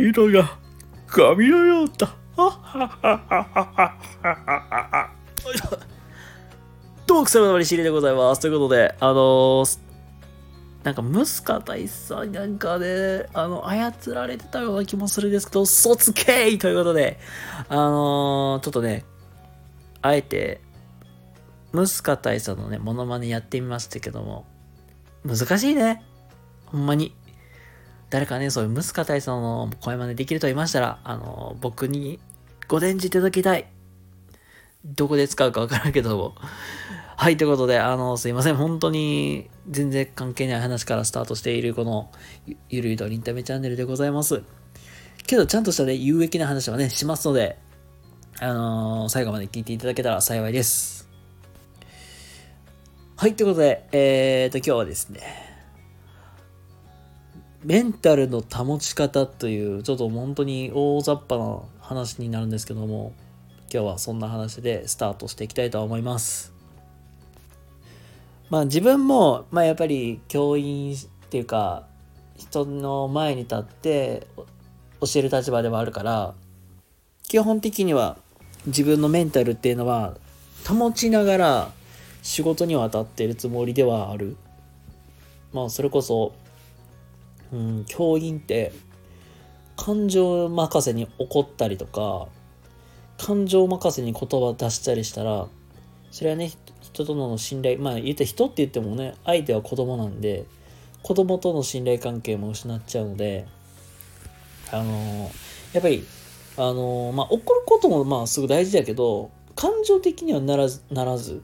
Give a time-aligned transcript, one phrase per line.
[0.00, 0.58] 色が
[1.06, 2.16] 髪のようだ。
[7.06, 8.40] どうも、くさまのりしりでございます。
[8.40, 9.78] ということで、あのー、
[10.84, 17.18] なんか、ムスカ大佐なんかで、あの、操られてたような気もするんですけど、卒刑ということで、
[17.68, 19.04] あのー、ちょっとね、
[20.00, 20.62] あえて、
[21.72, 24.46] ムスカ大佐のね、モノマネやってみましたけども、
[25.26, 26.02] 難しいね。
[26.64, 27.14] ほんまに。
[28.10, 32.18] 誰かね、そういうムスカ大佐の声真似できると言いましたら、あの、僕に
[32.66, 33.66] ご伝授いただきたい。
[34.84, 36.34] どこで使うかわからんけども。
[37.16, 38.56] はい、ということで、あの、すいません。
[38.56, 42.10] 本当に全然関係ない話からスタートしているこの
[42.68, 44.42] ゆるいとりんためチャンネルでございます。
[45.26, 47.58] けど、ちゃんとしたね、有益な話はね、しますので、
[48.40, 51.08] あのー最後まで聞いていただけたら幸いです。
[53.16, 55.49] はい、ということで、えーと、今日はですね、
[57.62, 63.12] メンタルの保ち方という、ちょっと本当に大雑把な話になるんですけども、
[63.72, 66.54] 今日はそんな話でスタートしていきたいと思います。
[68.48, 71.84] まあ自分も、まあやっぱり教員っていうか、
[72.36, 74.26] 人の前に立って
[75.00, 76.34] 教える立場ではあるから、
[77.28, 78.16] 基本的には
[78.66, 80.16] 自分のメンタルっていうのは
[80.66, 81.70] 保ちながら
[82.22, 84.36] 仕事には当たっているつもりではある。
[85.52, 86.32] まあそれこそ、
[87.52, 88.72] うん、教員って
[89.76, 92.28] 感情任せに怒ったりとか、
[93.18, 95.48] 感情任せに言葉出したりしたら、
[96.10, 96.50] それはね、
[96.82, 100.44] 人との信頼、まあ言った人って言ってもね、相手は子供なんで、
[101.02, 103.46] 子供との信頼関係も失っちゃうので、
[104.72, 105.30] あの
[105.72, 106.04] やっぱり、
[106.56, 111.42] あのまあ怒ることもまあすごい大事だけど、感情的にはならず、ならず、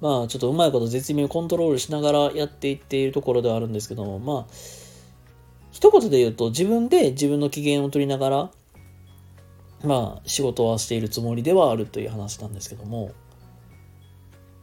[0.00, 4.52] まあちょっとうまいこと絶妙にコントロールしながらやっていっているところではあるんですけども、まあ、
[5.70, 8.50] 一言で言うと自分で自分の機嫌を取りながら、
[9.84, 13.12] まあ仕事はしているつもりではあるという話なんですけども、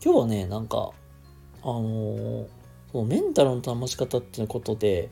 [0.03, 0.91] 今日はね、なんか、
[1.63, 2.57] あのー
[2.91, 5.09] そのメンタルの保ち方っていうことで、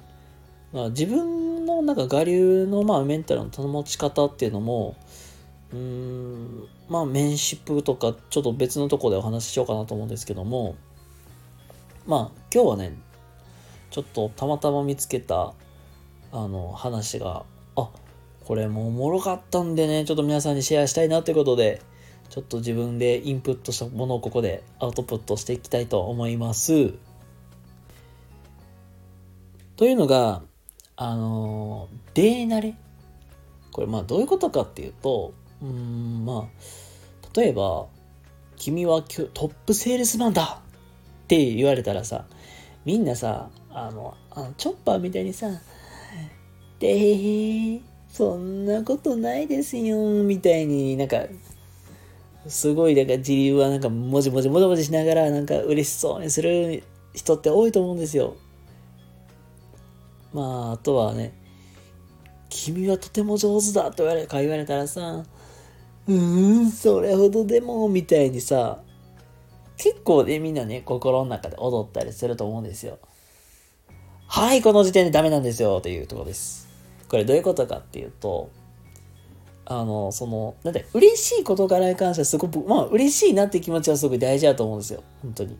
[0.72, 4.96] まあ、自分のなんか我流のまあメンタルの保ち方っていうのも、
[5.72, 10.76] うーん、まあ、メンシップとか、ちょっと別のとこでお話ししようかなと思うんですけども、
[12.06, 12.98] まあ、今日はね、
[13.92, 15.54] ちょっとたまたま見つけた、
[16.32, 17.90] あの、話が、あ、
[18.46, 21.82] これもおもろかったんでね、ちょっと皆さんにシェアしたいなということで、
[22.30, 26.94] ちょっと自分でインプットしたものをここでアウトプットしていきたいと思います。
[29.76, 30.42] というのが、
[30.96, 32.76] あの、デーナレ。
[33.72, 37.88] これまあどういうことかっていうと、うん、まあ、例えば、
[38.58, 40.62] 君はトップセールスマンだ
[41.26, 42.26] って言われたらさ、
[42.86, 45.50] みんなさ、あの、あのチョッパーみたいにさ、
[46.80, 51.24] でー、そんなことないですよ、みたいになんか、
[52.48, 56.84] すごい、なんか自流はなんか、もじもじもじもじしながら、なんか嬉しそうにする
[57.14, 58.36] 人って多いと思うんですよ。
[60.34, 61.34] まあ、あとはね、
[62.50, 65.24] 君はとても上手だと言われか言われたらさ、
[66.08, 68.80] うーん、それほどでも、みたいにさ、
[69.78, 73.00] 結構ね、みんなね、心の中で踊ったりすると思うんですよ。
[74.28, 76.68] はい、この時点でダメなんですよ、というところです。
[77.08, 78.50] これどういうことかっていうと、
[79.66, 85.04] あの、その、なんで、嬉しい事柄に関してはすごく、まあ、嬉しいなって気持ちはすごい大事だと思うんですよ。
[85.22, 85.58] 本当に。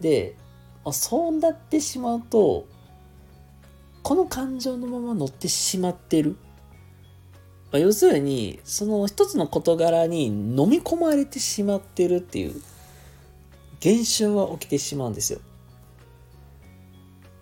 [0.00, 0.36] で、
[0.84, 2.66] まあそうなってしまうと、
[4.02, 6.36] この感情のまま乗ってしまってる。
[7.70, 12.62] まあ要するに、その一つの事柄に飲み込まれてしまってるっていう
[13.80, 15.40] 現象は起きてしまうんですよ。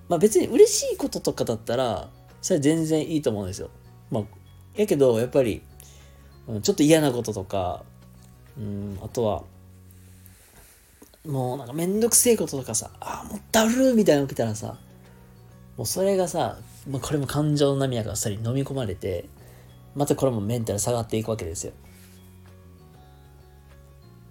[0.09, 2.09] まあ別に嬉しいこととかだったら、
[2.41, 3.71] それ全然いいと思うんですよ。
[4.11, 4.25] まあ、
[4.77, 5.63] やけど、やっぱり、
[6.63, 7.83] ちょっと嫌なこととか、
[8.57, 9.43] うん、あとは、
[11.27, 14.79] もうなんかめんどくせえこととかさ、ああ、もうだるみたいなの起きたらさ、
[15.77, 16.59] もうそれがさ、
[16.89, 19.29] まあ、これも感情の波がさり飲み込まれて、
[19.97, 21.73] またこれもメンタル下がっていくわけですよ。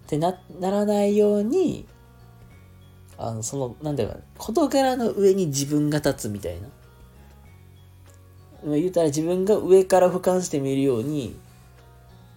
[0.06, 1.86] ってな、ならないように、
[3.18, 6.68] あの、その、なんだろう、事柄の上に自分が立つみたいな。
[8.74, 11.36] 言うたら自分が上から俯瞰して見るように、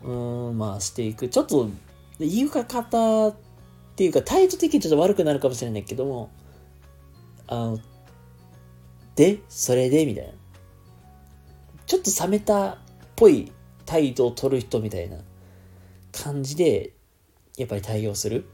[0.04, 0.12] う
[0.52, 1.28] ん、まあしていく。
[1.28, 1.70] ちょっと、
[2.20, 3.36] 言うか方っ
[3.96, 6.30] ていうか、態度的にちょっと悪くなるかもしれないけども、
[7.48, 7.80] あの、
[9.16, 10.34] で、それで、みたいな。
[11.86, 12.78] ちょっと冷めたっ
[13.16, 13.52] ぽい
[13.86, 15.18] 態度を取る人みたいな
[16.12, 16.94] 感じで、
[17.58, 18.46] やっぱり対応する。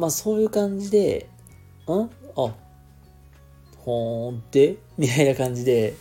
[0.00, 1.28] まあそういう感じで、
[1.86, 2.08] んあ、
[3.76, 4.78] ほーんで？
[4.96, 5.94] みたいな感じで、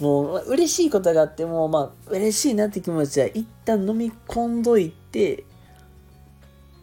[0.00, 5.44] もう嬉しいことがあっても、まあ嬉しいなって気持ちは一旦飲み込んどいて、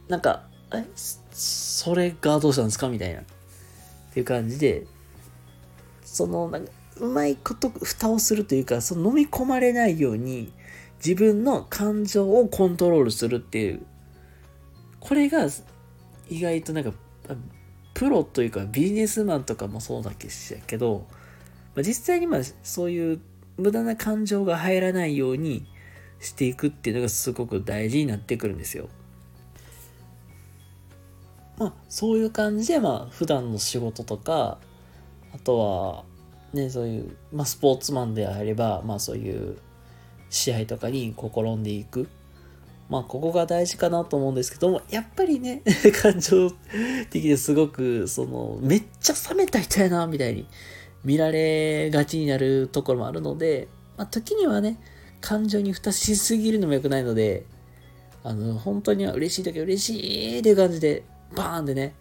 [0.09, 0.43] なんか、
[0.73, 0.85] え、
[1.31, 2.89] それがどうしたんですか？
[2.89, 3.21] みたいな。
[3.21, 3.23] っ
[4.13, 4.85] ていう感じで、
[6.03, 10.53] その、なんか、うまいこと蓋をするというか、その飲み込まれないように、
[11.05, 13.85] 自分の感情をコントロールするっていう、
[14.99, 15.47] これが
[16.29, 16.91] 意外となんか、
[17.93, 20.27] プロというかビジネスマンとかもそうだけ
[20.67, 21.07] けど、
[21.75, 23.21] まあ、実際にまあそういう
[23.57, 25.65] 無駄な感情が入らないように
[26.19, 28.89] していくっていうのがすごく大事になってくるんですよ。
[31.57, 34.57] まあそういう感じでまあ普段の仕事とか
[35.33, 36.03] あとは
[36.53, 39.57] ねそういう、まあ、スポーツマンであればまあそういう
[40.29, 42.09] 試合とかに試んでいく。
[42.89, 45.63] まあここが大事かなと思うんですけども、やっぱりね、
[46.01, 46.51] 感情
[47.09, 50.45] 的ですごく、その、めっちゃ冷めた人やな、みたいに
[51.03, 53.67] 見られがちになるところもあるので、
[53.97, 54.79] まあ時にはね、
[55.21, 57.45] 感情に蓋しすぎるのも良くないので、
[58.23, 61.03] あの、本当には嬉しい時は嬉しいっていう感じで、
[61.35, 61.95] バーンでね、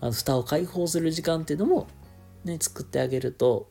[0.00, 1.86] あの、蓋を解放する時間っていうのも、
[2.44, 3.70] ね、作ってあげると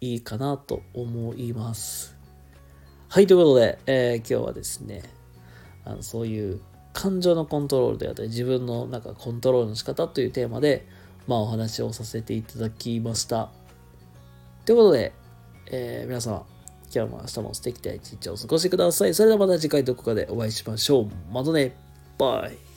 [0.00, 2.16] いいかなと思います。
[3.08, 5.02] はい、ということで、えー、今日はですね、
[5.86, 6.60] あのそういう
[6.92, 10.86] 感情のコントロールであったり、自分のなんかコントロールの仕方というテーマで、
[11.26, 13.50] まあお話をさせていただきました。
[14.64, 15.12] ということで、
[15.66, 16.44] えー、皆様、
[16.94, 19.14] 今日も明日も素敵な一日をお過ごしください。
[19.14, 21.08] それではまた次回どこかでお会いしましょう。
[21.32, 21.76] またね。
[22.18, 22.75] バイ。